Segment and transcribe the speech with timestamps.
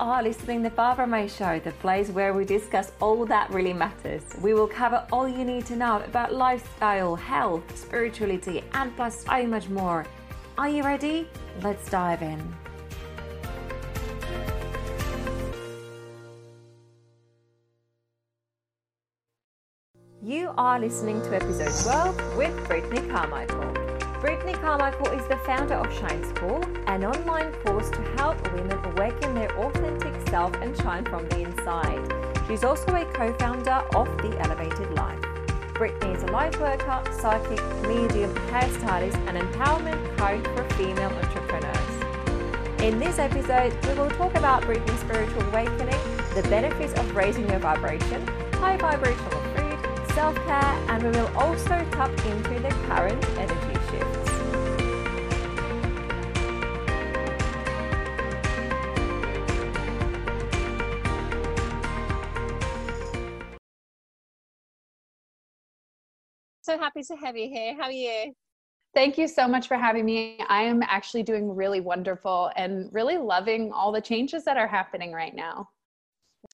[0.00, 4.22] are listening to Barbra May Show, the place where we discuss all that really matters.
[4.40, 9.46] We will cover all you need to know about lifestyle, health, spirituality, and plus so
[9.46, 10.06] much more.
[10.56, 11.28] Are you ready?
[11.60, 12.40] Let's dive in.
[20.22, 23.89] You are listening to episode 12 with Brittany Carmichael.
[24.20, 29.34] Brittany Carmichael is the founder of Shine School, an online course to help women awaken
[29.34, 32.12] their authentic self and shine from the inside.
[32.46, 35.18] She's also a co founder of The Elevated Life.
[35.72, 42.82] Brittany is a light worker, psychic, medium, hairstylist, and empowerment coach for female entrepreneurs.
[42.82, 45.98] In this episode, we will talk about Brittany's spiritual awakening,
[46.34, 51.86] the benefits of raising your vibration, high vibrational food, self care, and we will also
[51.92, 53.69] tap into the current energy
[66.70, 67.74] so happy to have you here.
[67.74, 68.32] How are you?
[68.94, 70.38] Thank you so much for having me.
[70.48, 75.12] I am actually doing really wonderful and really loving all the changes that are happening
[75.12, 75.68] right now.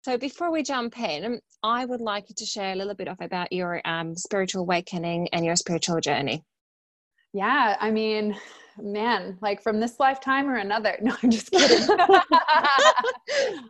[0.05, 3.19] So, before we jump in, I would like you to share a little bit of
[3.20, 6.45] about your um, spiritual awakening and your spiritual journey.
[7.34, 8.36] Yeah, I mean,
[8.78, 10.98] man, like from this lifetime or another.
[11.06, 11.78] No, I'm just kidding.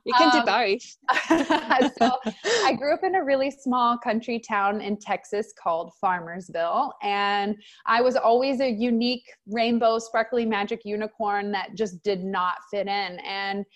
[0.07, 0.97] you can um, do both.
[1.99, 2.19] so
[2.65, 6.93] I grew up in a really small country town in Texas called Farmersville.
[7.03, 12.87] And I was always a unique rainbow, sparkly magic unicorn that just did not fit
[12.87, 13.19] in.
[13.21, 13.67] And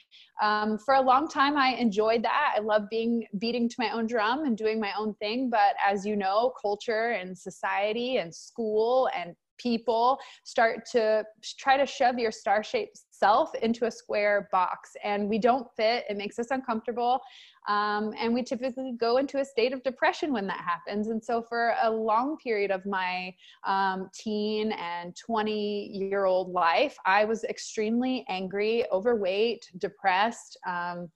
[0.41, 2.55] um, for a long time, I enjoyed that.
[2.56, 5.50] I love being beating to my own drum and doing my own thing.
[5.50, 11.25] But as you know, culture and society and school and people start to
[11.58, 14.97] try to shove your star shaped self into a square box.
[15.05, 17.20] And we don't fit it makes us uncomfortable
[17.69, 21.09] um, and we typically go into a state of depression when that happens.
[21.09, 23.34] And so for a long period of my
[23.66, 31.09] um, teen and 20 year old life i was extremely angry overweight depressed um,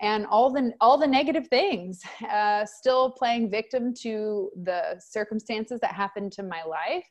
[0.00, 2.00] and all the all the negative things
[2.30, 7.06] uh, still playing victim to the circumstances that happened to my life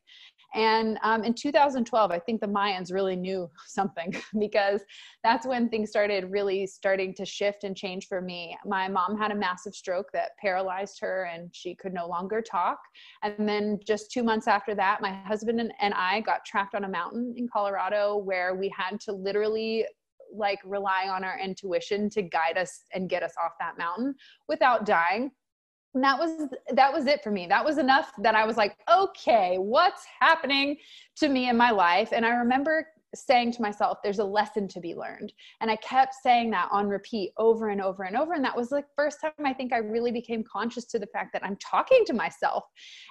[0.58, 4.82] and um, in 2012, I think the Mayans really knew something because
[5.24, 8.58] that's when things started really starting to shift and change for me.
[8.66, 12.80] My mom had a massive stroke that paralyzed her and she could no longer talk.
[13.22, 16.90] And then just two months after that, my husband and, I got trapped on a
[16.90, 19.86] mountain in Colorado where we had to literally
[20.36, 24.14] like rely on our intuition to guide us and get us off that mountain
[24.48, 25.32] without dying
[25.98, 27.48] and that was that was it for me.
[27.48, 30.78] That was enough that i was like okay what's happening
[31.16, 32.10] to me in my life?
[32.12, 35.34] And i remember saying to myself, there's a lesson to be learned.
[35.62, 38.34] And I kept saying that on repeat over and over and over.
[38.34, 41.32] And that was the first time I think I really became conscious to the fact
[41.34, 42.66] that I'm talking to myself.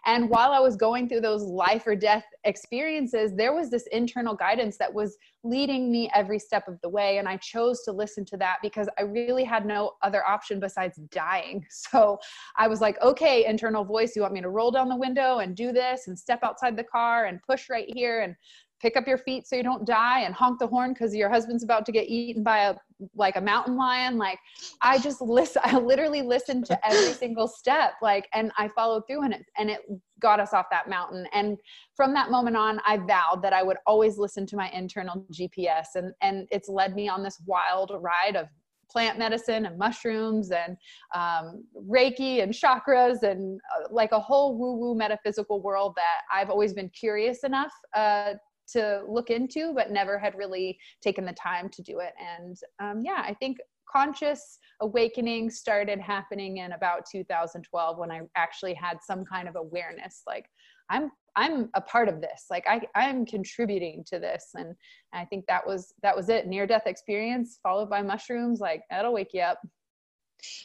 [0.04, 4.34] And while I was going through those life or death experiences, there was this internal
[4.34, 7.18] guidance that was leading me every step of the way.
[7.18, 10.98] And I chose to listen to that because I really had no other option besides
[11.10, 11.64] dying.
[11.86, 12.18] So
[12.56, 15.54] I was like, okay, internal voice, you want me to roll down the window and
[15.54, 18.34] do this and step outside the car and push right here and
[18.80, 21.64] pick up your feet so you don't die and honk the horn because your husband's
[21.64, 22.74] about to get eaten by a
[23.14, 24.16] like a mountain lion.
[24.16, 24.38] Like
[24.82, 29.22] i just listen i literally listened to every single step like and i followed through
[29.22, 29.80] and it and it
[30.20, 31.26] got us off that mountain.
[31.32, 31.58] And
[31.94, 35.86] from that moment on i vowed that i would always listen to my internal gps
[35.94, 38.48] and and it's led me on this wild ride of
[38.90, 40.76] plant medicine and mushrooms and
[41.14, 46.50] um, Reiki and chakras and uh, like a whole woo woo metaphysical world that I've
[46.50, 48.34] always been curious enough uh,
[48.72, 52.12] to look into, but never had really taken the time to do it.
[52.18, 53.58] And um, yeah, I think
[53.90, 60.22] conscious awakening started happening in about 2012 when I actually had some kind of awareness
[60.26, 60.46] like
[60.90, 62.46] I'm I'm a part of this.
[62.50, 64.50] Like I I'm contributing to this.
[64.54, 64.74] And
[65.12, 66.46] I think that was that was it.
[66.46, 69.60] Near death experience followed by mushrooms like that'll wake you up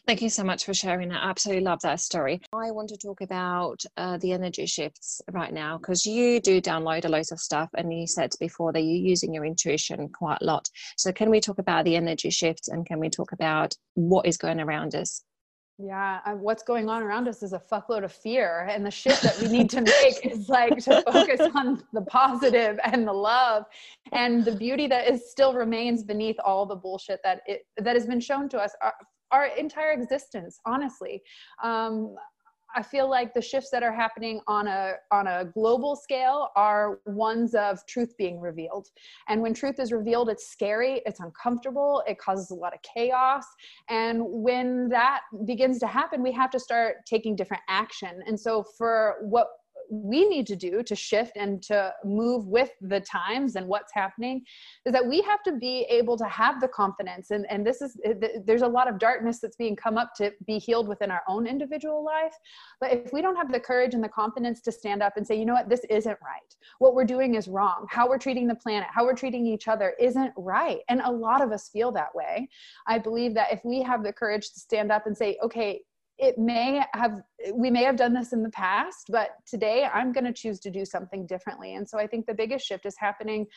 [0.07, 1.23] Thank you so much for sharing that.
[1.23, 2.41] I absolutely love that story.
[2.53, 7.05] I want to talk about uh, the energy shifts right now because you do download
[7.05, 10.45] a lot of stuff, and you said before that you're using your intuition quite a
[10.45, 10.67] lot.
[10.97, 14.37] So, can we talk about the energy shifts and can we talk about what is
[14.37, 15.23] going around us?
[15.83, 19.39] Yeah, what's going on around us is a fuckload of fear, and the shift that
[19.39, 23.65] we need to make is like to focus on the positive and the love
[24.11, 28.05] and the beauty that is still remains beneath all the bullshit that it that has
[28.05, 28.91] been shown to us uh,
[29.31, 31.21] our entire existence honestly
[31.63, 32.15] um,
[32.75, 36.99] I feel like the shifts that are happening on a on a global scale are
[37.05, 38.87] ones of truth being revealed.
[39.27, 43.45] And when truth is revealed, it's scary, it's uncomfortable, it causes a lot of chaos.
[43.89, 48.21] And when that begins to happen, we have to start taking different action.
[48.25, 49.47] And so for what
[49.91, 54.41] we need to do to shift and to move with the times and what's happening
[54.85, 57.31] is that we have to be able to have the confidence.
[57.31, 57.99] And, and this is
[58.45, 61.45] there's a lot of darkness that's being come up to be healed within our own
[61.45, 62.33] individual life.
[62.79, 65.35] But if we don't have the courage and the confidence to stand up and say
[65.37, 65.67] you know what?
[65.67, 66.55] This isn't right.
[66.79, 67.85] What we're doing is wrong.
[67.89, 70.79] How we're treating the planet how we're treating each other isn't right.
[70.87, 72.47] And a lot of us feel that way.
[72.87, 75.81] I believe that if we have the courage to stand up and say okay
[76.21, 77.21] it may have
[77.53, 80.69] we may have done this in the past but today i'm going to choose to
[80.69, 81.75] do something differently.
[81.75, 83.47] And so i think the biggest shift is happening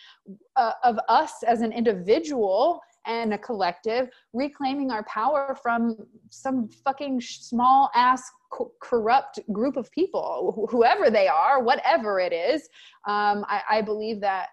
[0.56, 5.96] uh, of us as an individual and a collective reclaiming our power from
[6.30, 12.32] some fucking small ass co- corrupt group of people wh- whoever they are whatever it
[12.32, 12.62] is.
[13.06, 14.48] Um, I, I believe that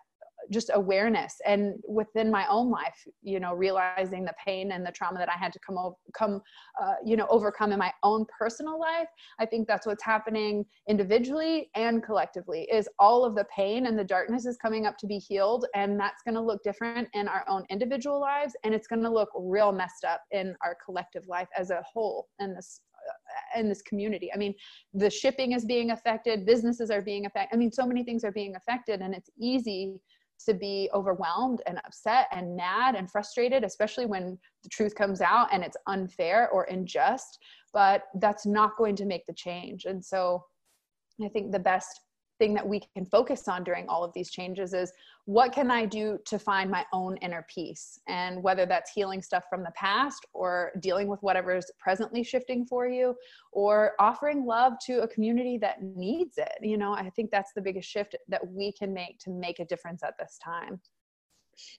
[0.49, 5.17] just awareness and within my own life you know realizing the pain and the trauma
[5.17, 6.41] that i had to come over come
[6.81, 9.07] uh, you know overcome in my own personal life
[9.39, 14.03] i think that's what's happening individually and collectively is all of the pain and the
[14.03, 17.45] darkness is coming up to be healed and that's going to look different in our
[17.47, 21.47] own individual lives and it's going to look real messed up in our collective life
[21.57, 24.31] as a whole in this uh, in this community.
[24.33, 24.53] I mean,
[24.93, 27.55] the shipping is being affected, businesses are being affected.
[27.55, 29.99] I mean, so many things are being affected, and it's easy
[30.43, 35.47] to be overwhelmed and upset and mad and frustrated, especially when the truth comes out
[35.51, 37.39] and it's unfair or unjust.
[37.73, 39.85] But that's not going to make the change.
[39.85, 40.43] And so
[41.23, 42.01] I think the best
[42.41, 44.91] thing that we can focus on during all of these changes is
[45.25, 47.99] what can I do to find my own inner peace?
[48.07, 52.65] And whether that's healing stuff from the past or dealing with whatever is presently shifting
[52.65, 53.15] for you
[53.51, 56.53] or offering love to a community that needs it.
[56.63, 59.65] You know, I think that's the biggest shift that we can make to make a
[59.65, 60.81] difference at this time.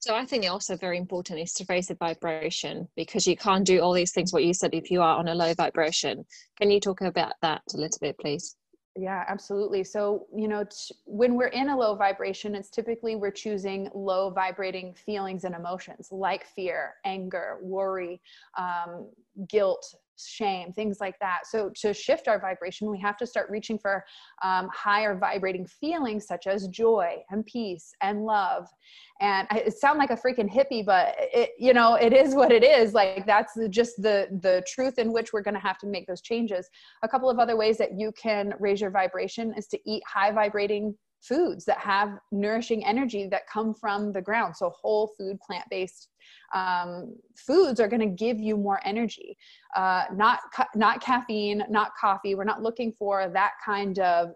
[0.00, 3.80] So I think also very important is to raise the vibration because you can't do
[3.80, 6.24] all these things what you said if you are on a low vibration.
[6.60, 8.54] Can you talk about that a little bit, please?
[8.94, 9.84] Yeah, absolutely.
[9.84, 14.28] So, you know, t- when we're in a low vibration, it's typically we're choosing low
[14.28, 18.20] vibrating feelings and emotions like fear, anger, worry,
[18.58, 19.08] um,
[19.48, 21.40] guilt, shame, things like that.
[21.44, 24.04] So, to shift our vibration, we have to start reaching for
[24.42, 28.68] um, higher vibrating feelings such as joy and peace and love.
[29.20, 32.52] And I, it sound like a freaking hippie, but it, you know, it is what
[32.52, 32.92] it is.
[32.92, 36.20] Like that's just the the truth in which we're going to have to make those
[36.20, 36.68] changes.
[37.02, 40.32] A couple of other ways that you can raise your vibration is to eat high
[40.32, 44.56] vibrating foods that have nourishing energy that come from the ground.
[44.56, 46.08] So whole food, plant based
[46.54, 49.36] um, foods are going to give you more energy.
[49.76, 52.34] Uh, not ca- not caffeine, not coffee.
[52.34, 54.30] We're not looking for that kind of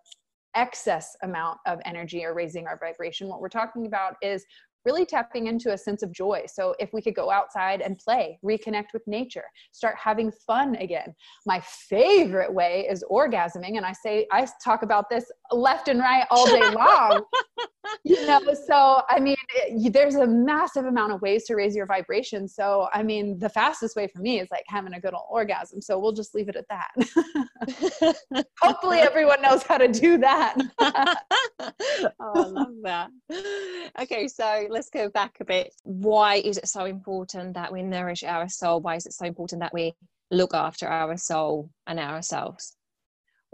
[0.54, 3.28] excess amount of energy or raising our vibration.
[3.28, 4.44] What we're talking about is
[4.86, 6.44] really tapping into a sense of joy.
[6.46, 11.14] So if we could go outside and play, reconnect with nature, start having fun again.
[11.44, 13.76] My favorite way is orgasming.
[13.76, 17.24] And I say, I talk about this left and right all day long.
[18.04, 21.86] you know, so I mean, it, there's a massive amount of ways to raise your
[21.86, 22.46] vibration.
[22.46, 25.80] So, I mean, the fastest way for me is like having a good old orgasm.
[25.82, 28.14] So we'll just leave it at that.
[28.60, 30.56] Hopefully everyone knows how to do that.
[30.80, 33.10] oh, I love that.
[34.00, 35.74] Okay, so let's go back a bit.
[35.84, 38.82] Why is it so important that we nourish our soul?
[38.82, 39.94] Why is it so important that we
[40.30, 42.76] look after our soul and ourselves?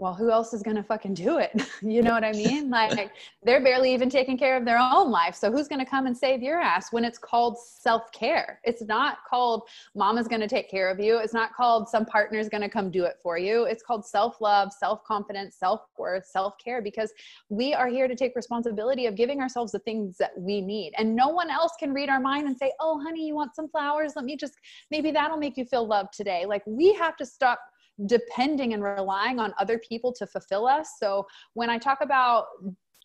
[0.03, 1.53] Well, who else is going to fucking do it?
[1.81, 2.69] you know what I mean?
[2.69, 5.33] Like they're barely even taking care of their own life.
[5.33, 8.59] So who's going to come and save your ass when it's called self care?
[8.65, 9.61] It's not called
[9.95, 11.19] mama's going to take care of you.
[11.19, 13.63] It's not called some partner's going to come do it for you.
[13.63, 17.13] It's called self love, self confidence, self worth, self care because
[17.47, 20.91] we are here to take responsibility of giving ourselves the things that we need.
[20.97, 23.69] And no one else can read our mind and say, oh, honey, you want some
[23.69, 24.17] flowers?
[24.17, 24.55] Let me just,
[24.91, 26.45] maybe that'll make you feel loved today.
[26.45, 27.61] Like we have to stop
[28.05, 30.95] depending and relying on other people to fulfill us.
[30.99, 32.45] So when I talk about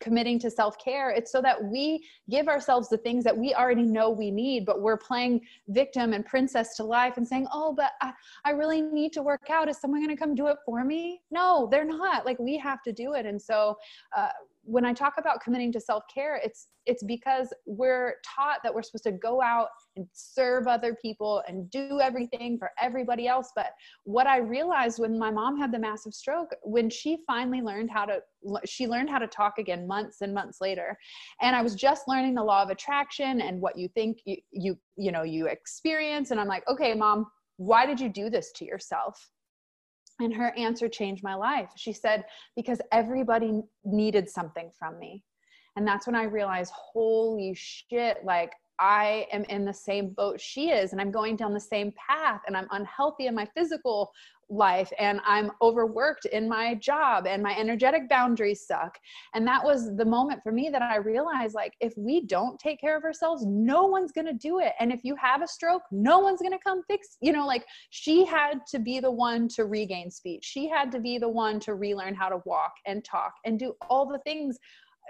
[0.01, 3.83] committing to self care, it's so that we give ourselves the things that we already
[3.83, 7.93] know we need, but we're playing victim and princess to life and saying, Oh, but
[8.01, 8.13] I,
[8.45, 9.69] I really need to work out.
[9.69, 11.21] Is someone going to come do it for me?
[11.31, 12.25] No, they're not.
[12.25, 13.27] Like, we have to do it.
[13.27, 13.77] And so,
[14.17, 14.29] uh,
[14.69, 19.05] when I talk about committing to self-care, it's it's because we're taught that we're supposed
[19.05, 23.51] to go out and serve other people and do everything for everybody else.
[23.57, 23.71] But
[24.05, 28.05] what I realized when my mom had the massive stroke, when she finally learned how
[28.05, 28.21] to
[28.67, 30.99] she learned how to talk again months and months later.
[31.41, 34.79] And I was just learning the law of attraction and what you think you you
[34.97, 36.31] you know you experience.
[36.31, 39.19] And I'm like, okay, mom, why did you do this to yourself?
[40.21, 41.71] And her answer changed my life.
[41.77, 42.25] She said,
[42.57, 45.23] Because everybody needed something from me.
[45.77, 50.71] And that's when I realized, holy shit, like I am in the same boat she
[50.71, 54.13] is, and I'm going down the same path, and I'm unhealthy in my physical
[54.51, 58.99] life, and I'm overworked in my job, and my energetic boundaries suck.
[59.35, 62.81] And that was the moment for me that I realized like, if we don't take
[62.81, 64.73] care of ourselves, no one's gonna do it.
[64.81, 68.25] And if you have a stroke, no one's gonna come fix, you know, like she
[68.25, 71.75] had to be the one to regain speech, she had to be the one to
[71.75, 74.59] relearn how to walk and talk and do all the things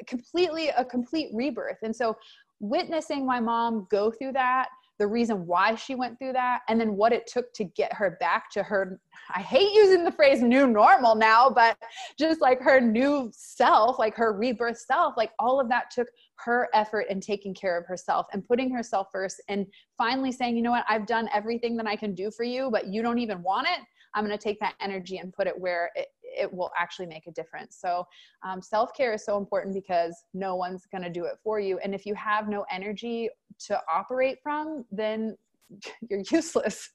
[0.07, 1.79] completely a complete rebirth.
[1.83, 2.17] And so
[2.61, 6.97] witnessing my mom go through that the reason why she went through that and then
[6.97, 9.01] what it took to get her back to her
[9.35, 11.77] i hate using the phrase new normal now but
[12.19, 16.69] just like her new self like her rebirth self like all of that took her
[16.75, 20.71] effort in taking care of herself and putting herself first and finally saying you know
[20.71, 20.85] what?
[20.89, 23.81] I've done everything that i can do for you but you don't even want it.
[24.15, 27.27] I'm going to take that energy and put it where it, it will actually make
[27.27, 27.79] a difference.
[27.81, 28.05] So,
[28.43, 31.79] um, self care is so important because no one's going to do it for you.
[31.79, 33.29] And if you have no energy
[33.67, 35.37] to operate from, then
[36.09, 36.91] you're useless.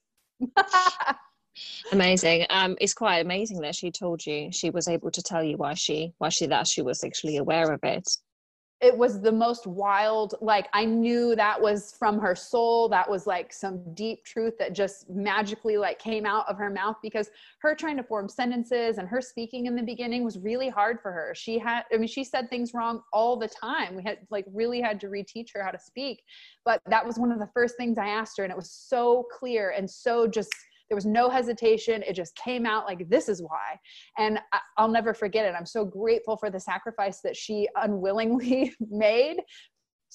[1.92, 5.56] amazing um it's quite amazing that she told you she was able to tell you
[5.56, 8.08] why she why she that she was actually aware of it
[8.80, 13.26] it was the most wild like i knew that was from her soul that was
[13.26, 17.74] like some deep truth that just magically like came out of her mouth because her
[17.74, 21.32] trying to form sentences and her speaking in the beginning was really hard for her.
[21.34, 23.94] She had i mean she said things wrong all the time.
[23.94, 26.22] We had like really had to reteach her how to speak.
[26.64, 29.26] But that was one of the first things i asked her and it was so
[29.32, 30.52] clear and so just
[30.88, 32.02] there was no hesitation.
[32.06, 33.78] It just came out like, this is why.
[34.18, 34.38] And
[34.76, 35.54] I'll never forget it.
[35.56, 39.38] I'm so grateful for the sacrifice that she unwillingly made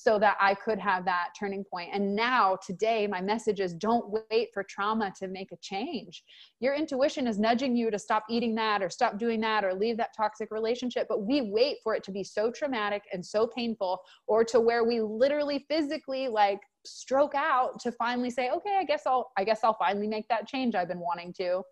[0.03, 1.89] so that I could have that turning point.
[1.93, 6.23] And now, today, my message is don't wait for trauma to make a change.
[6.61, 9.97] Your intuition is nudging you to stop eating that or stop doing that or leave
[9.97, 11.07] that toxic relationship.
[11.09, 14.85] But we wait for it to be so traumatic and so painful or to where
[14.85, 19.59] we literally physically like stroke out to finally say, okay, I guess I'll, I guess
[19.63, 21.63] I'll finally make that change I've been wanting to.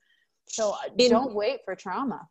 [0.48, 2.22] So don't wait for trauma.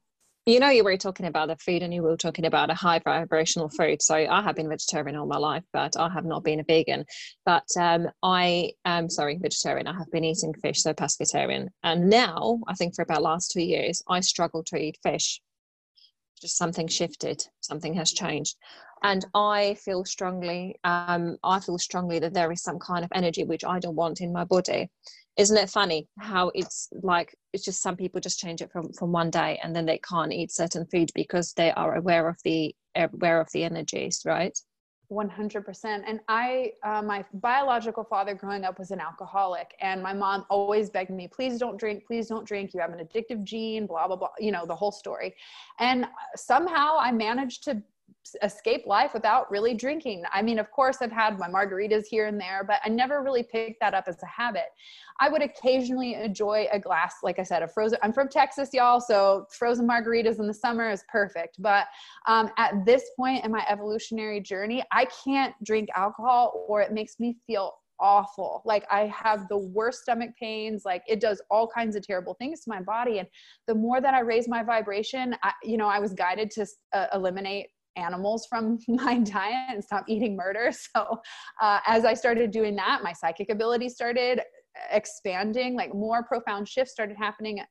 [0.46, 3.00] you know you were talking about the food and you were talking about a high
[3.00, 4.00] vibrational food.
[4.00, 7.04] So i have been vegetarian all my life but i have not been a vegan.
[7.44, 9.86] But um, i am sorry vegetarian.
[9.86, 11.68] I have been eating fish so pescatarian.
[11.82, 15.40] And now i think for about last two years i struggle to eat fish.
[16.40, 17.42] Just something shifted.
[17.60, 18.56] Something has changed
[19.02, 23.44] and i feel strongly um, i feel strongly that there is some kind of energy
[23.44, 24.90] which i don't want in my body.
[25.36, 29.12] Isn't it funny how it's like it's just some people just change it from from
[29.12, 32.74] one day and then they can't eat certain food because they are aware of the
[32.94, 34.58] aware of the energies right?
[35.12, 40.44] 100% and i uh, my biological father growing up was an alcoholic and my mom
[40.50, 42.72] always begged me please don't drink please don't drink.
[42.74, 45.34] You have an addictive gene blah blah blah you know the whole story.
[45.78, 47.82] And somehow i managed to
[48.42, 50.22] escape life without really drinking.
[50.32, 53.42] I mean, of course, I've had my margaritas here and there, but I never really
[53.42, 54.66] picked that up as a habit.
[55.20, 57.98] I would occasionally enjoy a glass, like I said, a frozen.
[58.02, 61.56] I'm from Texas, y'all, so frozen margaritas in the summer is perfect.
[61.60, 61.86] But
[62.26, 67.18] um, at this point in my evolutionary journey, I can't drink alcohol or it makes
[67.18, 68.62] me feel awful.
[68.64, 70.84] Like I have the worst stomach pains.
[70.84, 73.18] Like it does all kinds of terrible things to my body.
[73.18, 73.28] And
[73.66, 77.06] the more that I raise my vibration, I, you know, I was guided to uh,
[77.14, 80.70] eliminate animals from my diet and stop eating murder.
[80.94, 81.20] So
[81.60, 84.40] uh, as I started doing that, my psychic ability started
[84.90, 87.64] expanding, like more profound shifts started happening uh,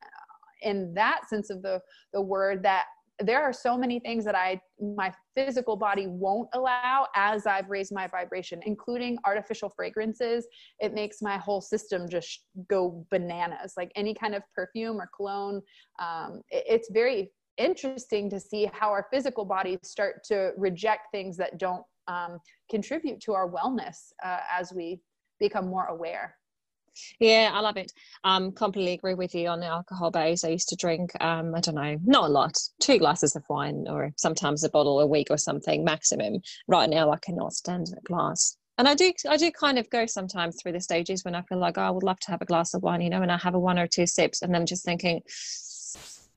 [0.62, 1.80] in that sense of the,
[2.14, 2.86] the word that
[3.20, 7.94] there are so many things that I my physical body won't allow as I've raised
[7.94, 10.46] my vibration, including artificial fragrances.
[10.80, 13.74] It makes my whole system just go bananas.
[13.78, 15.62] Like any kind of perfume or cologne,
[16.00, 21.38] um, it, it's very interesting to see how our physical bodies start to reject things
[21.38, 25.00] that don't um, contribute to our wellness uh, as we
[25.40, 26.36] become more aware.
[27.20, 27.92] Yeah, I love it.
[28.24, 30.44] Um, completely agree with you on the alcohol base.
[30.44, 33.86] I used to drink, um, I don't know, not a lot, two glasses of wine
[33.90, 36.40] or sometimes a bottle a week or something maximum.
[36.68, 38.58] Right now, I cannot stand a glass.
[38.78, 41.60] And I do, I do kind of go sometimes through the stages when I feel
[41.60, 43.38] like, oh, I would love to have a glass of wine, you know, and I
[43.38, 45.22] have a one or two sips, and I'm just thinking,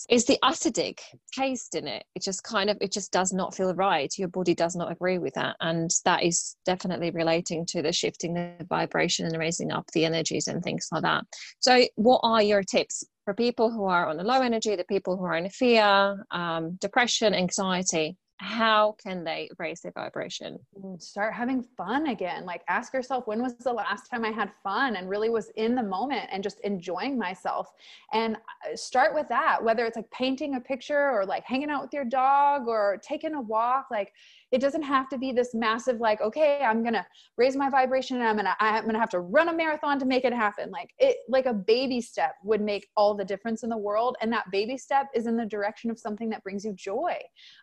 [0.09, 1.01] is the acidic
[1.33, 2.05] taste in it.
[2.15, 4.13] It just kind of it just does not feel right.
[4.17, 5.57] Your body does not agree with that.
[5.61, 10.49] And that is definitely relating to the shifting the vibration and raising up the energies
[10.49, 11.25] and things like that.
[11.61, 15.17] So what are your tips for people who are on a low energy the people
[15.17, 20.59] who are in fear um, depression anxiety how can they raise their vibration?
[20.99, 22.45] Start having fun again.
[22.45, 25.75] Like ask yourself, when was the last time I had fun and really was in
[25.75, 27.73] the moment and just enjoying myself?
[28.13, 31.83] And uh, start with that, whether it's like painting a picture or like hanging out
[31.83, 33.89] with your dog or taking a walk.
[33.91, 34.13] Like
[34.51, 38.27] it doesn't have to be this massive, like, okay, I'm gonna raise my vibration and
[38.27, 40.71] I'm gonna I'm gonna have to run a marathon to make it happen.
[40.71, 44.17] Like it like a baby step would make all the difference in the world.
[44.21, 47.17] And that baby step is in the direction of something that brings you joy.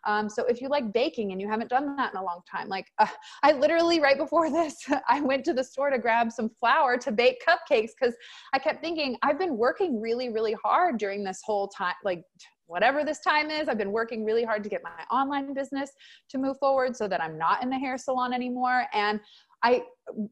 [0.04, 2.68] Um, so if you like baking and you haven't done that in a long time,
[2.68, 3.06] like uh,
[3.42, 4.76] I literally right before this,
[5.08, 8.14] I went to the store to grab some flour to bake cupcakes because
[8.52, 12.22] I kept thinking I've been working really, really hard during this whole time, like
[12.66, 13.68] whatever this time is.
[13.68, 15.90] I've been working really hard to get my online business
[16.30, 18.86] to move forward so that I'm not in the hair salon anymore.
[18.92, 19.20] And
[19.62, 19.82] I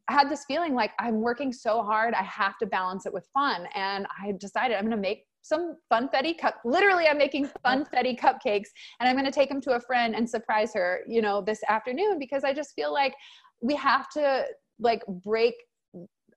[0.08, 3.66] had this feeling like I'm working so hard, I have to balance it with fun.
[3.74, 6.56] And I decided I'm going to make some funfetti cup.
[6.64, 10.28] Literally, I'm making funfetti cupcakes, and I'm going to take them to a friend and
[10.28, 13.14] surprise her, you know, this afternoon because I just feel like
[13.60, 14.44] we have to
[14.78, 15.54] like break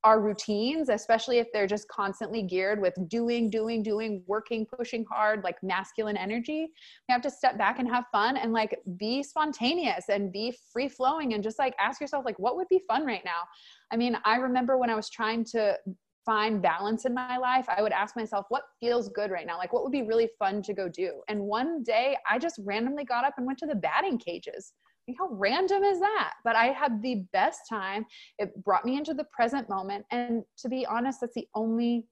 [0.03, 5.43] our routines, especially if they're just constantly geared with doing, doing, doing, working, pushing hard,
[5.43, 6.67] like masculine energy.
[7.07, 10.89] We have to step back and have fun and like be spontaneous and be free
[10.89, 13.41] flowing and just like ask yourself, like, what would be fun right now?
[13.91, 15.77] I mean, I remember when I was trying to
[16.25, 19.57] find balance in my life, I would ask myself, what feels good right now?
[19.57, 21.21] Like, what would be really fun to go do?
[21.29, 24.73] And one day I just randomly got up and went to the batting cages
[25.15, 26.33] how random is that?
[26.43, 28.05] But I had the best time.
[28.39, 30.05] It brought me into the present moment.
[30.11, 32.07] And to be honest, that's the only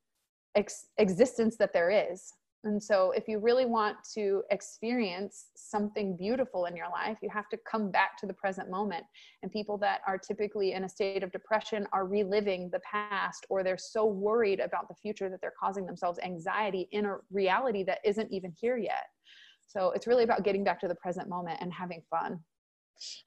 [0.55, 2.31] ex- existence that there is.
[2.63, 7.47] And so, if you really want to experience something beautiful in your life, you have
[7.49, 9.05] to come back to the present moment.
[9.43, 13.63] And people that are typically in a state of depression are reliving the past, or
[13.63, 17.99] they're so worried about the future that they're causing themselves anxiety in a reality that
[18.03, 19.05] isn't even here yet.
[19.67, 22.39] So, it's really about getting back to the present moment and having fun.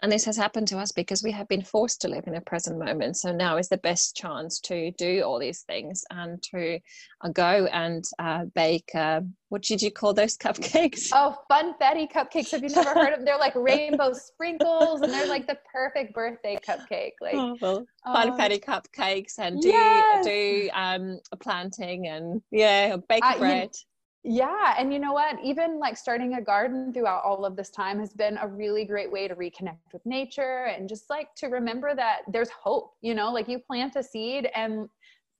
[0.00, 2.40] And this has happened to us because we have been forced to live in a
[2.40, 3.16] present moment.
[3.16, 6.78] So now is the best chance to do all these things and to
[7.22, 8.90] uh, go and uh, bake.
[8.94, 11.10] Uh, what did you call those cupcakes?
[11.12, 12.52] Oh, funfetti cupcakes.
[12.52, 13.24] Have you never heard of them?
[13.24, 17.12] They're like rainbow sprinkles and they're like the perfect birthday cupcake.
[17.20, 20.24] Like oh, well, funfetti um, cupcakes and do yes.
[20.24, 23.70] do um, planting and yeah, bake bread.
[23.72, 23.88] You,
[24.28, 24.74] yeah.
[24.78, 25.38] And you know what?
[25.42, 29.10] Even like starting a garden throughout all of this time has been a really great
[29.10, 33.32] way to reconnect with nature and just like to remember that there's hope, you know,
[33.32, 34.90] like you plant a seed and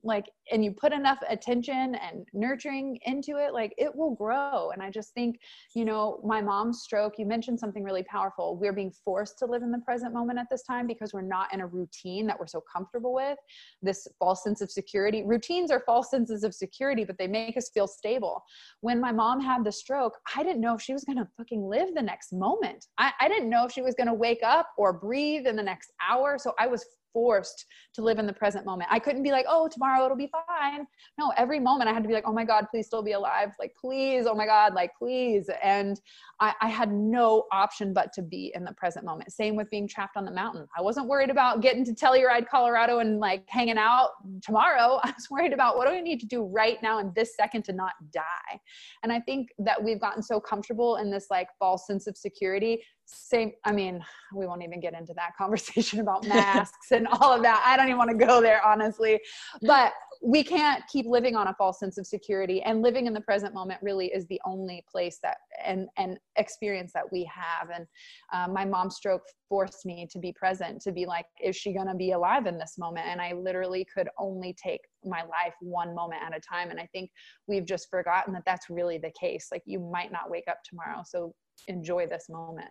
[0.05, 4.71] like and you put enough attention and nurturing into it like it will grow.
[4.71, 5.39] And i just think
[5.75, 8.57] you know my mom's stroke you mentioned something really powerful.
[8.57, 11.53] We're being forced to live in the present moment at this time because we're not
[11.53, 13.39] in a routine that we're so comfortable with.
[13.83, 17.71] This false sense of security routines are false senses of security but they make us
[17.75, 18.43] feel stable.
[18.81, 21.69] When my mom had the stroke i didn't know if she was going to fucking
[21.69, 22.87] live the next moment.
[22.99, 25.63] I, I didn't know if she was going to wake up or breathe in the
[25.63, 26.39] next hour.
[26.39, 28.91] So i was forced to live in the present moment.
[28.93, 30.87] I couldn't be like, oh, tomorrow it'll be fine.
[31.19, 33.51] No, every moment I had to be like, oh my God, please still be alive.
[33.59, 35.51] Like, please, oh my God, like, please.
[35.63, 36.01] And
[36.41, 39.33] I, I had no option but to be in the present moment.
[39.33, 40.67] Same with being trapped on the mountain.
[40.77, 44.11] I wasn't worried about getting to Telluride, Colorado and like hanging out
[44.43, 45.01] tomorrow.
[45.05, 47.65] I was worried about what do I need to do right now in this second
[47.65, 48.61] to not die.
[49.03, 52.83] And I think that we've gotten so comfortable in this like false sense of security
[53.09, 57.43] same i mean we won't even get into that conversation about masks and all of
[57.43, 57.63] that.
[57.67, 59.21] I don't even want to go there honestly.
[59.63, 63.21] But we can't keep living on a false sense of security and living in the
[63.21, 67.71] present moment really is the only place that and and experience that we have.
[67.75, 67.87] And
[68.33, 71.87] um, my mom's stroke forced me to be present to be like is she going
[71.87, 73.07] to be alive in this moment?
[73.07, 76.71] And i literally could only take my life one moment at a time.
[76.71, 77.11] And i think
[77.47, 79.49] we've just forgotten that that's really the case.
[79.53, 81.33] Like you might not wake up tomorrow so
[81.67, 82.71] enjoy this moment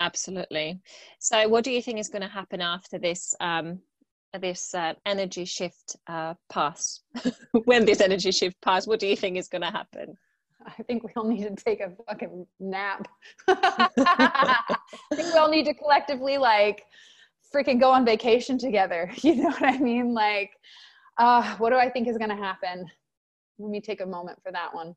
[0.00, 0.80] Absolutely.
[1.18, 3.80] So, what do you think is going to happen after this um,
[4.38, 7.00] this uh, energy shift uh, pass?
[7.64, 10.16] when this energy shift pass, what do you think is going to happen?
[10.66, 13.08] I think we all need to take a fucking nap.
[13.48, 14.76] I
[15.14, 16.84] think we all need to collectively like
[17.54, 19.10] freaking go on vacation together.
[19.22, 20.14] You know what I mean?
[20.14, 20.52] Like,
[21.16, 22.86] uh, what do I think is going to happen?
[23.58, 24.94] Let me take a moment for that one.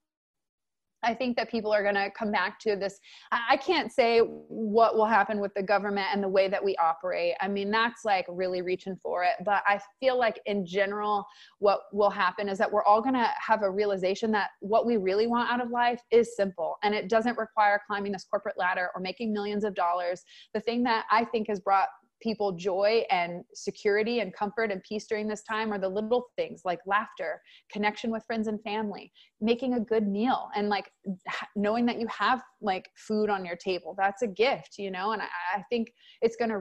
[1.04, 3.00] I think that people are going to come back to this.
[3.32, 7.34] I can't say what will happen with the government and the way that we operate.
[7.42, 9.34] I mean, that's like really reaching for it.
[9.44, 11.26] But I feel like in general,
[11.60, 14.98] what will happen is that we're all going to have a realization that what we
[14.98, 18.90] really want out of life is simple and it doesn't require climbing this corporate ladder
[18.96, 20.24] or making millions of dollars.
[20.54, 21.88] The thing that I think has brought
[22.22, 26.62] people joy and security and comfort and peace during this time are the little things
[26.66, 30.90] like laughter, connection with friends and family, making a good meal, and like
[31.56, 33.96] knowing that you have like food on your table.
[33.98, 35.12] That's a gift, you know.
[35.12, 36.60] And I, I think it's going to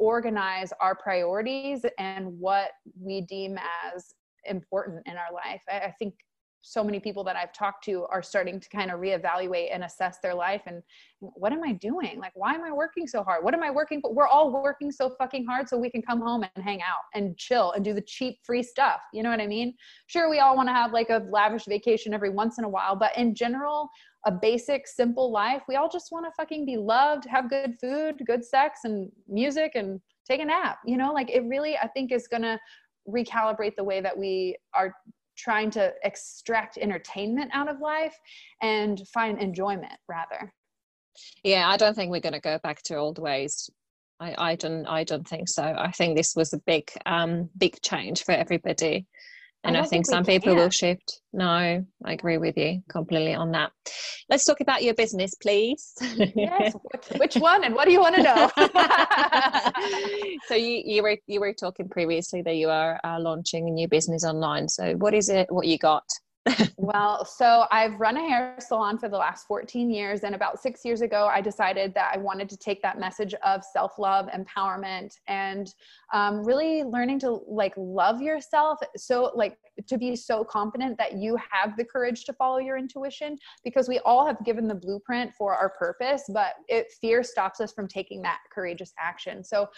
[0.00, 3.58] reorganize our priorities and what we deem
[3.94, 4.14] as
[4.46, 5.62] important in our life.
[5.70, 6.14] I, I think
[6.66, 10.18] so many people that I've talked to are starting to kind of reevaluate and assess
[10.22, 10.82] their life and
[11.20, 12.18] what am I doing?
[12.18, 13.44] Like, why am I working so hard?
[13.44, 14.12] What am I working for?
[14.12, 17.36] We're all working so fucking hard so we can come home and hang out and
[17.36, 19.00] chill and do the cheap free stuff.
[19.12, 19.74] You know what I mean?
[20.06, 22.96] Sure, we all want to have like a lavish vacation every once in a while,
[22.96, 23.90] but in general,
[24.26, 28.22] a basic, simple life, we all just want to fucking be loved, have good food,
[28.26, 30.78] good sex, and music and take a nap.
[30.86, 32.58] You know, like it really, I think, is going to
[33.06, 34.94] recalibrate the way that we are
[35.36, 38.16] trying to extract entertainment out of life
[38.62, 40.52] and find enjoyment rather.
[41.44, 43.70] Yeah i don't think we're going to go back to old ways.
[44.20, 45.62] I, I don't I don't think so.
[45.62, 49.06] I think this was a big um big change for everybody
[49.64, 51.20] and I, I think, think some people will shift.
[51.32, 53.72] No, I agree with you completely on that.
[54.28, 55.92] Let's talk about your business, please.
[56.16, 56.74] yes.
[57.16, 58.50] Which one, and what do you want to know?
[60.48, 63.88] so you you were you were talking previously that you are uh, launching a new
[63.88, 64.68] business online.
[64.68, 65.46] So what is it?
[65.50, 66.04] What you got?
[66.76, 70.24] Well, so I've run a hair salon for the last 14 years.
[70.24, 73.64] And about six years ago, I decided that I wanted to take that message of
[73.64, 75.74] self love, empowerment, and
[76.12, 78.78] um, really learning to like love yourself.
[78.96, 83.38] So, like, to be so confident that you have the courage to follow your intuition
[83.64, 87.72] because we all have given the blueprint for our purpose, but it, fear stops us
[87.72, 89.42] from taking that courageous action.
[89.42, 89.68] So,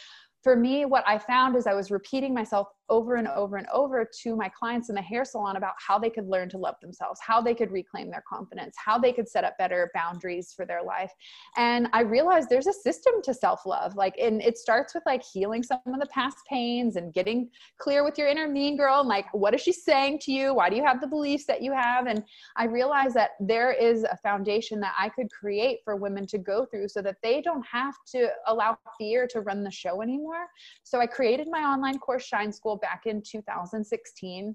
[0.46, 4.08] for me, what I found is I was repeating myself over and over and over
[4.22, 7.18] to my clients in the hair salon about how they could learn to love themselves,
[7.20, 10.84] how they could reclaim their confidence, how they could set up better boundaries for their
[10.84, 11.10] life.
[11.56, 13.96] And I realized there's a system to self-love.
[13.96, 18.04] Like, and it starts with like healing some of the past pains and getting clear
[18.04, 20.54] with your inner mean girl and like, what is she saying to you?
[20.54, 22.06] Why do you have the beliefs that you have?
[22.06, 22.22] And
[22.54, 26.64] I realized that there is a foundation that I could create for women to go
[26.66, 30.35] through so that they don't have to allow fear to run the show anymore
[30.82, 34.54] so I created my online course, Shine School, back in 2016.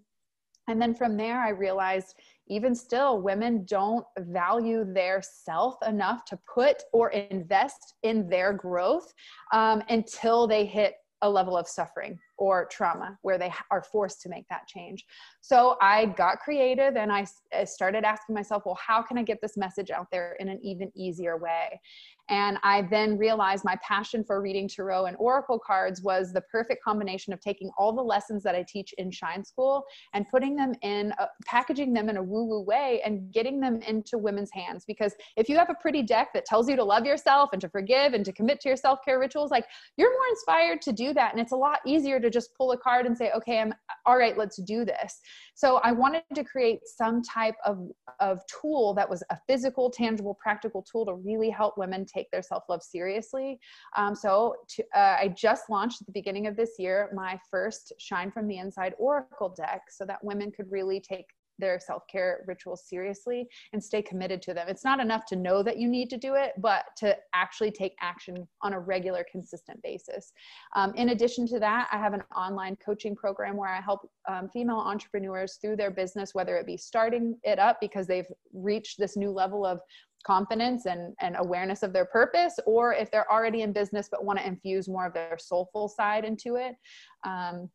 [0.67, 2.15] And then from there, I realized
[2.47, 9.11] even still, women don't value their self enough to put or invest in their growth
[9.53, 14.27] um, until they hit a level of suffering or trauma where they are forced to
[14.27, 15.05] make that change.
[15.41, 17.27] So I got creative and I
[17.65, 20.91] started asking myself, well, how can I get this message out there in an even
[20.95, 21.79] easier way?
[22.31, 26.81] And I then realized my passion for reading tarot and oracle cards was the perfect
[26.81, 30.73] combination of taking all the lessons that I teach in Shine School and putting them
[30.81, 34.85] in, a, packaging them in a woo woo way and getting them into women's hands.
[34.87, 37.69] Because if you have a pretty deck that tells you to love yourself and to
[37.69, 39.65] forgive and to commit to your self care rituals, like
[39.97, 41.33] you're more inspired to do that.
[41.33, 43.73] And it's a lot easier to just pull a card and say, okay, I'm
[44.05, 45.19] all right, let's do this.
[45.53, 47.89] So I wanted to create some type of,
[48.19, 52.41] of tool that was a physical, tangible, practical tool to really help women take their
[52.41, 53.59] self love seriously.
[53.95, 57.93] Um, so to, uh, I just launched at the beginning of this year my first
[57.99, 61.25] Shine from the Inside Oracle deck so that women could really take
[61.61, 64.67] their self care rituals seriously and stay committed to them.
[64.67, 67.95] It's not enough to know that you need to do it, but to actually take
[68.01, 70.33] action on a regular, consistent basis.
[70.75, 74.49] Um, in addition to that, I have an online coaching program where I help um,
[74.49, 79.15] female entrepreneurs through their business, whether it be starting it up because they've reached this
[79.15, 79.79] new level of
[80.25, 84.39] confidence and, and awareness of their purpose, or if they're already in business but want
[84.39, 86.75] to infuse more of their soulful side into it.
[87.23, 87.69] Um,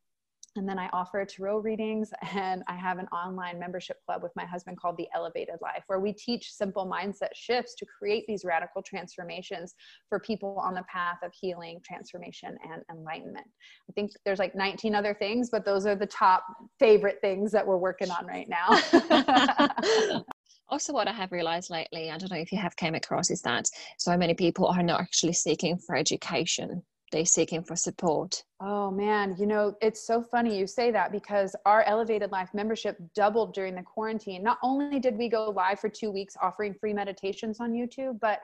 [0.56, 4.44] and then I offer tarot readings, and I have an online membership club with my
[4.44, 8.82] husband called The Elevated Life, where we teach simple mindset shifts to create these radical
[8.82, 9.74] transformations
[10.08, 13.46] for people on the path of healing, transformation, and enlightenment.
[13.88, 16.44] I think there's like 19 other things, but those are the top
[16.78, 20.22] favorite things that we're working on right now.
[20.68, 23.40] also what i have realized lately i don't know if you have came across is
[23.42, 28.42] that so many people are not actually seeking for education they seeking for support?
[28.60, 32.98] Oh man, you know, it's so funny you say that because our Elevated Life membership
[33.14, 34.42] doubled during the quarantine.
[34.42, 38.40] Not only did we go live for two weeks offering free meditations on YouTube, but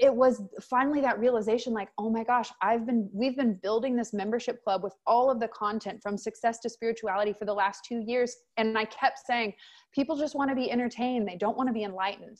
[0.00, 4.12] it was finally that realization like oh my gosh i've been we've been building this
[4.12, 8.00] membership club with all of the content from success to spirituality for the last two
[8.06, 9.52] years and i kept saying
[9.92, 12.38] people just want to be entertained they don't want to be enlightened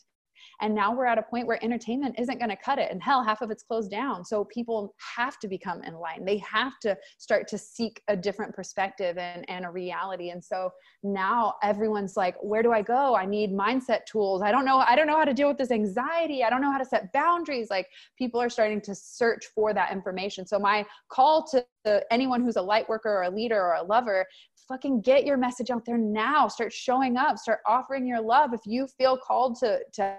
[0.60, 3.22] and now we're at a point where entertainment isn't going to cut it and hell
[3.22, 4.24] half of it's closed down.
[4.24, 6.24] So people have to become in line.
[6.24, 10.30] they have to start to seek a different perspective and, and a reality.
[10.30, 10.70] And so
[11.02, 13.16] now everyone's like where do i go?
[13.16, 14.42] I need mindset tools.
[14.42, 16.44] I don't know i don't know how to deal with this anxiety.
[16.44, 17.68] I don't know how to set boundaries.
[17.70, 20.46] Like people are starting to search for that information.
[20.46, 21.64] So my call to
[22.10, 24.26] anyone who's a light worker or a leader or a lover
[24.68, 26.46] fucking get your message out there now.
[26.46, 27.38] Start showing up.
[27.38, 28.52] Start offering your love.
[28.52, 30.16] If you feel called to to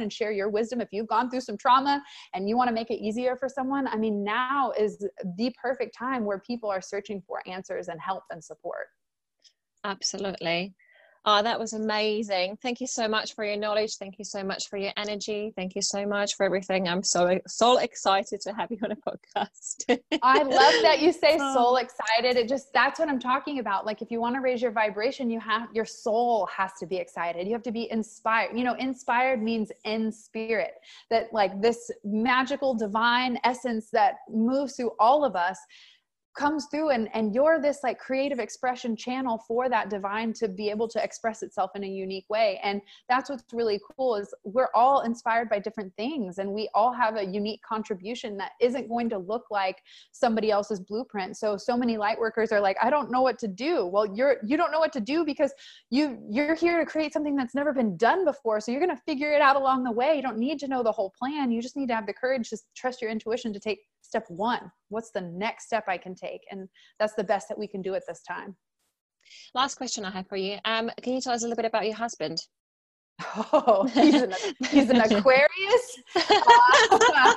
[0.00, 2.02] and share your wisdom if you've gone through some trauma
[2.34, 3.86] and you want to make it easier for someone.
[3.88, 8.24] I mean now is the perfect time where people are searching for answers and help
[8.30, 8.86] and support.
[9.84, 10.74] Absolutely
[11.24, 12.58] Oh, that was amazing.
[12.60, 13.94] Thank you so much for your knowledge.
[13.94, 15.52] Thank you so much for your energy.
[15.54, 16.88] Thank you so much for everything.
[16.88, 20.00] I'm so so excited to have you on a podcast.
[20.22, 21.54] I love that you say oh.
[21.54, 22.36] soul excited.
[22.36, 23.86] It just that's what I'm talking about.
[23.86, 26.96] Like if you want to raise your vibration, you have your soul has to be
[26.96, 27.46] excited.
[27.46, 28.58] You have to be inspired.
[28.58, 30.72] You know, inspired means in spirit.
[31.08, 35.58] That like this magical divine essence that moves through all of us
[36.34, 40.70] comes through and and you're this like creative expression channel for that divine to be
[40.70, 42.58] able to express itself in a unique way.
[42.62, 46.92] And that's what's really cool is we're all inspired by different things and we all
[46.92, 51.36] have a unique contribution that isn't going to look like somebody else's blueprint.
[51.36, 53.86] So so many light workers are like i don't know what to do.
[53.86, 55.52] Well you're you don't know what to do because
[55.90, 58.60] you you're here to create something that's never been done before.
[58.60, 60.16] So you're going to figure it out along the way.
[60.16, 61.50] You don't need to know the whole plan.
[61.50, 63.80] You just need to have the courage to trust your intuition to take
[64.12, 67.66] step one what's the next step i can take and that's the best that we
[67.66, 68.54] can do at this time
[69.54, 71.86] last question i have for you um, can you tell us a little bit about
[71.86, 72.38] your husband
[73.36, 74.34] Oh, he's an,
[74.70, 75.98] he's an Aquarius.
[76.16, 77.34] Uh,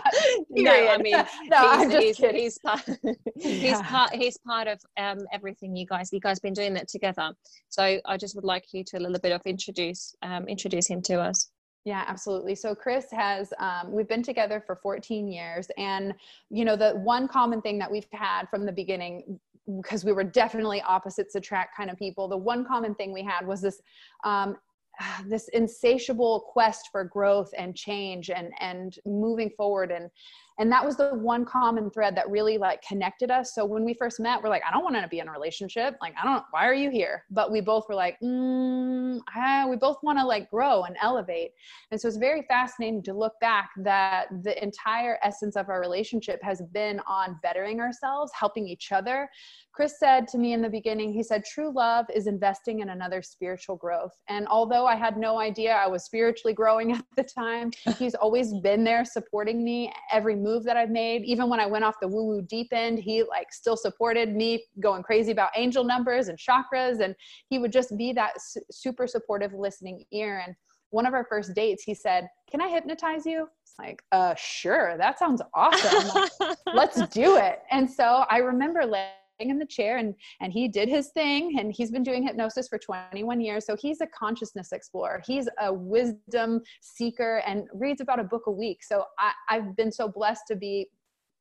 [0.50, 1.14] no, I mean,
[1.46, 2.32] no, he's, he's.
[2.32, 2.90] He's part,
[3.36, 7.32] he's part, he's part of um, everything you guys, you guys been doing that together.
[7.70, 11.02] So I just would like you to a little bit of introduce, um, introduce him
[11.04, 11.52] to us.
[11.86, 12.56] Yeah, absolutely.
[12.56, 15.68] So Chris has, um, we've been together for 14 years.
[15.78, 16.16] And,
[16.50, 19.40] you know, the one common thing that we've had from the beginning,
[19.82, 23.46] because we were definitely opposites attract kind of people, the one common thing we had
[23.46, 23.82] was this,
[24.24, 24.58] um,
[25.28, 29.92] this insatiable quest for growth and change and, and moving forward.
[29.92, 30.10] And,
[30.58, 33.54] and that was the one common thread that really like connected us.
[33.54, 35.96] So when we first met we're like i don't want to be in a relationship.
[36.02, 37.24] Like i don't why are you here?
[37.30, 41.52] But we both were like mm, ah, we both want to like grow and elevate.
[41.92, 46.40] And so it's very fascinating to look back that the entire essence of our relationship
[46.44, 49.30] has been on bettering ourselves helping each other.
[49.76, 53.22] Chris said to me in the beginning, he said, true love is investing in another
[53.22, 54.14] spiritual growth.
[54.30, 58.54] And although I had no idea I was spiritually growing at the time, he's always
[58.62, 61.24] been there supporting me every move that I've made.
[61.24, 64.64] Even when I went off the woo woo deep end, he like still supported me
[64.80, 67.00] going crazy about angel numbers and chakras.
[67.04, 67.16] And
[67.50, 70.44] he would just be that su- super supportive listening ear.
[70.46, 70.56] And
[70.92, 73.50] one of our first dates, he said, Can I hypnotize you?
[73.64, 76.24] It's like, uh, sure, that sounds awesome.
[76.74, 77.60] Let's do it.
[77.72, 81.74] And so I remember like in the chair and and he did his thing and
[81.74, 85.22] he's been doing hypnosis for 21 years so he's a consciousness explorer.
[85.26, 88.84] He's a wisdom seeker and reads about a book a week.
[88.84, 90.88] So I, i've been so blessed to be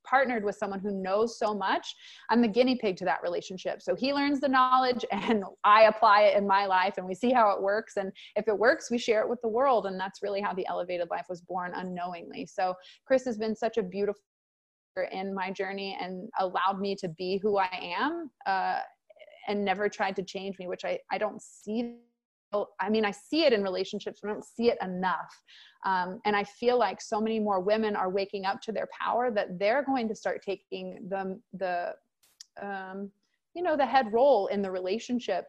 [0.05, 1.95] partnered with someone who knows so much.
[2.29, 3.81] I'm the guinea pig to that relationship.
[3.81, 7.31] So he learns the knowledge and i apply it in my life and we see
[7.31, 7.97] how it works.
[7.97, 9.87] And if it works we share it with the world.
[9.87, 12.45] And that's really how the elevated life was born unknowingly.
[12.45, 12.73] So
[13.05, 14.21] chris has been such a beautiful
[15.03, 18.79] in my journey and allowed me to be who I am uh,
[19.47, 21.97] and never tried to change me, which I, I don't see.
[22.79, 25.41] I mean, I see it in relationships, but I don't see it enough.
[25.85, 29.29] Um, and I feel like so many more women are waking up to their power
[29.31, 31.93] that they're going to start taking the, the
[32.61, 33.11] um,
[33.53, 35.47] you know, the head role in the relationship.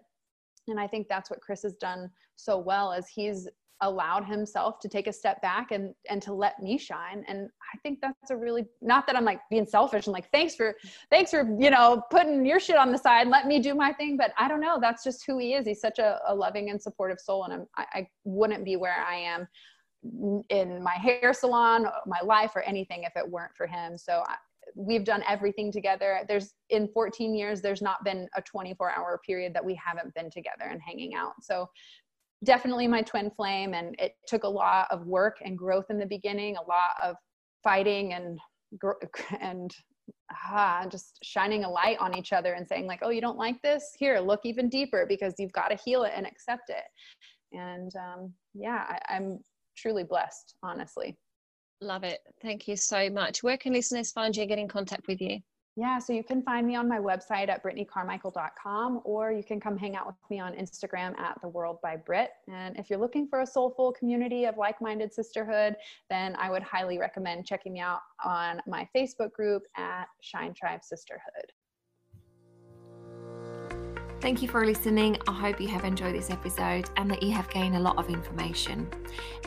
[0.68, 3.48] And I think that's what Chris has done so well as he's
[3.82, 7.24] allowed himself to take a step back and and to let me shine.
[7.28, 10.54] And i think that's a really not that i'm like being selfish and like thanks
[10.54, 10.74] for
[11.10, 14.16] thanks for you know putting your shit on the side let me do my thing.
[14.16, 14.78] But i don't know.
[14.80, 15.66] That's just who he is.
[15.66, 19.04] He's such a, a loving and supportive soul and I'm, I, I wouldn't be where
[19.06, 19.46] i am
[20.50, 23.98] in my hair salon my life or anything if it weren't for him.
[23.98, 24.36] So I,
[24.74, 26.20] we've done everything together.
[26.28, 30.30] There's in 14 years there's not been a 24 hour period that we haven't been
[30.30, 31.34] together and hanging out.
[31.40, 31.68] So
[32.44, 36.06] definitely my twin flame and it took a lot of work and growth in the
[36.06, 37.16] beginning a lot of
[37.62, 38.38] fighting and
[39.40, 39.74] and
[40.48, 43.60] ah, just shining a light on each other and saying like oh you don't like
[43.62, 43.92] this?
[43.98, 46.84] Here look even deeper because you've got to heal it and accept it.
[47.52, 49.38] And um, yeah I, i'm
[49.76, 51.16] truly blessed honestly.
[51.82, 52.20] Love it.
[52.40, 53.42] Thank you so much.
[53.42, 55.40] Where can listeners find you get in contact with you
[55.78, 59.76] Yeah, so you can find me on my website at brittanycarmichael.com or you can come
[59.76, 62.30] hang out with me on Instagram at the world by Brit.
[62.48, 65.76] And if you're looking for a soulful community of like-minded sisterhood,
[66.08, 70.82] then I would highly recommend checking me out on my Facebook group at Shine Tribe
[70.82, 71.52] Sisterhood.
[74.20, 75.18] Thank you for listening.
[75.28, 78.08] I hope you have enjoyed this episode and that you have gained a lot of
[78.08, 78.88] information.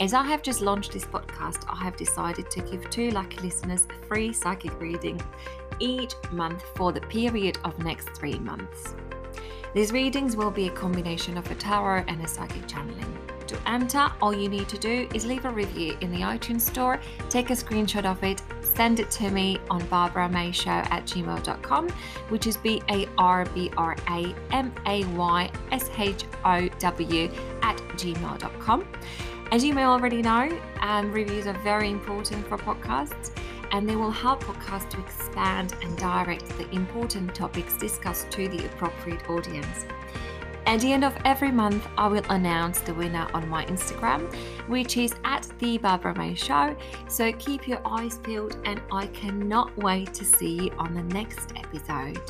[0.00, 3.86] As I have just launched this podcast, I have decided to give two lucky listeners
[3.90, 5.20] a free psychic reading
[5.80, 8.94] each month for the period of next three months.
[9.74, 13.29] These readings will be a combination of a tarot and a psychic channeling.
[13.50, 17.00] To enter, all you need to do is leave a review in the iTunes store,
[17.28, 21.88] take a screenshot of it, send it to me on barbramayshow at gmail.com,
[22.28, 27.30] which is B A R B R A M A Y S H O W
[27.62, 28.86] at gmail.com.
[29.50, 33.32] As you may already know, um, reviews are very important for podcasts
[33.72, 38.64] and they will help podcasts to expand and direct the important topics discussed to the
[38.66, 39.86] appropriate audience.
[40.66, 44.32] At the end of every month, I will announce the winner on my Instagram,
[44.68, 46.76] which is at the Barbra May Show.
[47.08, 51.52] So keep your eyes peeled, and I cannot wait to see you on the next
[51.56, 52.20] episode.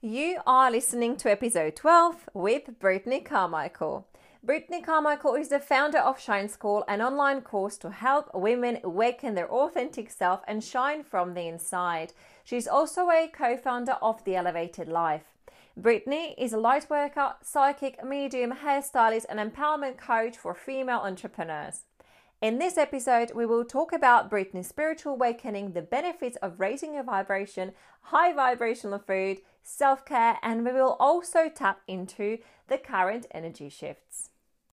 [0.00, 4.06] You are listening to episode 12 with Brittany Carmichael.
[4.42, 9.34] Brittany Carmichael is the founder of Shine School, an online course to help women awaken
[9.34, 12.12] their authentic self and shine from the inside.
[12.44, 15.24] She's also a co founder of The Elevated Life.
[15.76, 21.84] Brittany is a light worker, psychic, medium, hairstylist, and empowerment coach for female entrepreneurs.
[22.42, 27.02] In this episode, we will talk about Brittany's spiritual awakening, the benefits of raising your
[27.02, 32.36] vibration, high vibrational food, self care, and we will also tap into
[32.68, 34.28] the current energy shifts.